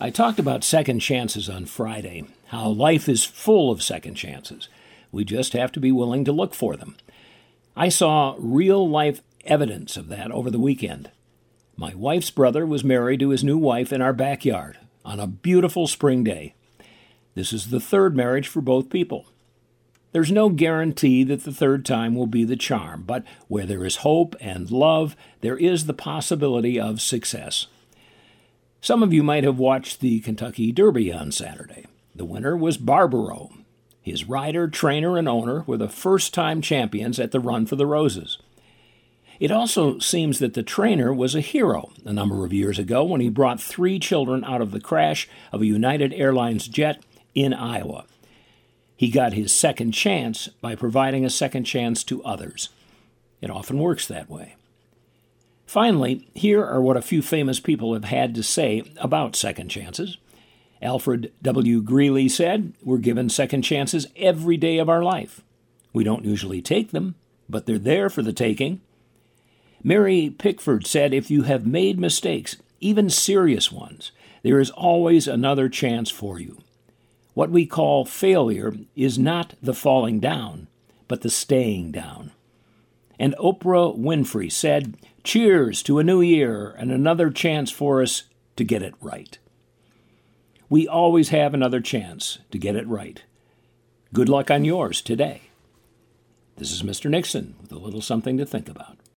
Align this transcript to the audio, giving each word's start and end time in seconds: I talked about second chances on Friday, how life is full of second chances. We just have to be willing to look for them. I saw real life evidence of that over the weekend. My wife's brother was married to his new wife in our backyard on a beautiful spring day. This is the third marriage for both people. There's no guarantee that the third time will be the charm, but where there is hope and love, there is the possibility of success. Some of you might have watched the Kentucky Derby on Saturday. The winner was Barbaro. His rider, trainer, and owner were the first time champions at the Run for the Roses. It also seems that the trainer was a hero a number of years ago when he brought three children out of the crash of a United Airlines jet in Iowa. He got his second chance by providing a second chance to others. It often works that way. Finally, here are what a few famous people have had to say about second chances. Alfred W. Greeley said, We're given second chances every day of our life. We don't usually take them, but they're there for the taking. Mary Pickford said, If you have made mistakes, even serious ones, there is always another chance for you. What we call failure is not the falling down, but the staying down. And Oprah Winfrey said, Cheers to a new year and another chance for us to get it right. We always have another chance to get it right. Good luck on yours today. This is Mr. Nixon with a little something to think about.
I 0.00 0.10
talked 0.10 0.38
about 0.38 0.62
second 0.62 1.00
chances 1.00 1.48
on 1.48 1.66
Friday, 1.66 2.24
how 2.46 2.68
life 2.68 3.08
is 3.08 3.24
full 3.24 3.72
of 3.72 3.82
second 3.82 4.14
chances. 4.14 4.68
We 5.10 5.24
just 5.24 5.54
have 5.54 5.72
to 5.72 5.80
be 5.80 5.90
willing 5.90 6.24
to 6.24 6.32
look 6.32 6.54
for 6.54 6.76
them. 6.76 6.96
I 7.74 7.88
saw 7.88 8.36
real 8.38 8.88
life 8.88 9.22
evidence 9.44 9.96
of 9.96 10.08
that 10.08 10.30
over 10.30 10.52
the 10.52 10.60
weekend. 10.60 11.10
My 11.76 11.96
wife's 11.96 12.30
brother 12.30 12.64
was 12.64 12.84
married 12.84 13.18
to 13.20 13.30
his 13.30 13.42
new 13.42 13.58
wife 13.58 13.92
in 13.92 14.00
our 14.00 14.12
backyard 14.12 14.78
on 15.04 15.18
a 15.18 15.26
beautiful 15.26 15.88
spring 15.88 16.22
day. 16.22 16.54
This 17.34 17.52
is 17.52 17.70
the 17.70 17.80
third 17.80 18.16
marriage 18.16 18.46
for 18.46 18.60
both 18.60 18.90
people. 18.90 19.26
There's 20.12 20.30
no 20.30 20.48
guarantee 20.48 21.24
that 21.24 21.42
the 21.42 21.52
third 21.52 21.84
time 21.84 22.14
will 22.14 22.28
be 22.28 22.44
the 22.44 22.56
charm, 22.56 23.02
but 23.04 23.24
where 23.48 23.66
there 23.66 23.84
is 23.84 23.96
hope 23.96 24.36
and 24.40 24.70
love, 24.70 25.16
there 25.40 25.56
is 25.56 25.86
the 25.86 25.92
possibility 25.92 26.78
of 26.78 27.00
success. 27.00 27.66
Some 28.80 29.02
of 29.02 29.12
you 29.12 29.22
might 29.22 29.44
have 29.44 29.58
watched 29.58 30.00
the 30.00 30.20
Kentucky 30.20 30.70
Derby 30.72 31.12
on 31.12 31.32
Saturday. 31.32 31.86
The 32.14 32.24
winner 32.24 32.56
was 32.56 32.76
Barbaro. 32.76 33.50
His 34.00 34.24
rider, 34.24 34.68
trainer, 34.68 35.18
and 35.18 35.28
owner 35.28 35.64
were 35.66 35.76
the 35.76 35.88
first 35.88 36.32
time 36.32 36.62
champions 36.62 37.18
at 37.18 37.32
the 37.32 37.40
Run 37.40 37.66
for 37.66 37.76
the 37.76 37.86
Roses. 37.86 38.38
It 39.40 39.50
also 39.50 39.98
seems 39.98 40.38
that 40.38 40.54
the 40.54 40.62
trainer 40.62 41.12
was 41.12 41.34
a 41.34 41.40
hero 41.40 41.90
a 42.04 42.12
number 42.12 42.44
of 42.44 42.52
years 42.52 42.78
ago 42.78 43.04
when 43.04 43.20
he 43.20 43.28
brought 43.28 43.60
three 43.60 43.98
children 43.98 44.42
out 44.44 44.60
of 44.60 44.70
the 44.70 44.80
crash 44.80 45.28
of 45.52 45.60
a 45.60 45.66
United 45.66 46.12
Airlines 46.12 46.66
jet 46.66 47.02
in 47.34 47.52
Iowa. 47.52 48.04
He 48.96 49.10
got 49.10 49.34
his 49.34 49.52
second 49.52 49.92
chance 49.92 50.48
by 50.60 50.74
providing 50.74 51.24
a 51.24 51.30
second 51.30 51.64
chance 51.64 52.02
to 52.04 52.22
others. 52.24 52.68
It 53.40 53.50
often 53.50 53.78
works 53.78 54.08
that 54.08 54.28
way. 54.28 54.56
Finally, 55.68 56.26
here 56.34 56.64
are 56.64 56.80
what 56.80 56.96
a 56.96 57.02
few 57.02 57.20
famous 57.20 57.60
people 57.60 57.92
have 57.92 58.04
had 58.04 58.34
to 58.34 58.42
say 58.42 58.82
about 58.96 59.36
second 59.36 59.68
chances. 59.68 60.16
Alfred 60.80 61.30
W. 61.42 61.82
Greeley 61.82 62.26
said, 62.26 62.72
We're 62.82 62.96
given 62.96 63.28
second 63.28 63.60
chances 63.60 64.06
every 64.16 64.56
day 64.56 64.78
of 64.78 64.88
our 64.88 65.04
life. 65.04 65.42
We 65.92 66.04
don't 66.04 66.24
usually 66.24 66.62
take 66.62 66.92
them, 66.92 67.16
but 67.50 67.66
they're 67.66 67.78
there 67.78 68.08
for 68.08 68.22
the 68.22 68.32
taking. 68.32 68.80
Mary 69.84 70.34
Pickford 70.38 70.86
said, 70.86 71.12
If 71.12 71.30
you 71.30 71.42
have 71.42 71.66
made 71.66 72.00
mistakes, 72.00 72.56
even 72.80 73.10
serious 73.10 73.70
ones, 73.70 74.10
there 74.42 74.60
is 74.60 74.70
always 74.70 75.28
another 75.28 75.68
chance 75.68 76.08
for 76.08 76.40
you. 76.40 76.56
What 77.34 77.50
we 77.50 77.66
call 77.66 78.06
failure 78.06 78.74
is 78.96 79.18
not 79.18 79.52
the 79.62 79.74
falling 79.74 80.18
down, 80.18 80.68
but 81.08 81.20
the 81.20 81.28
staying 81.28 81.92
down. 81.92 82.32
And 83.18 83.34
Oprah 83.38 83.98
Winfrey 83.98 84.50
said, 84.50 84.96
Cheers 85.24 85.82
to 85.84 85.98
a 85.98 86.04
new 86.04 86.20
year 86.20 86.70
and 86.78 86.90
another 86.90 87.30
chance 87.30 87.70
for 87.70 88.02
us 88.02 88.24
to 88.56 88.64
get 88.64 88.82
it 88.82 88.94
right. 89.00 89.38
We 90.68 90.86
always 90.86 91.30
have 91.30 91.54
another 91.54 91.80
chance 91.80 92.38
to 92.50 92.58
get 92.58 92.76
it 92.76 92.86
right. 92.86 93.22
Good 94.12 94.28
luck 94.28 94.50
on 94.50 94.64
yours 94.64 95.00
today. 95.00 95.42
This 96.56 96.72
is 96.72 96.82
Mr. 96.82 97.10
Nixon 97.10 97.54
with 97.60 97.72
a 97.72 97.78
little 97.78 98.02
something 98.02 98.36
to 98.38 98.46
think 98.46 98.68
about. 98.68 98.98